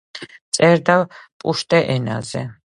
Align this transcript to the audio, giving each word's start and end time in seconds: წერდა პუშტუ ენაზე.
წერდა 0.57 0.95
პუშტუ 1.45 1.85
ენაზე. 1.99 2.47